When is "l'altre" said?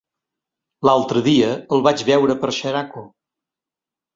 0.89-1.21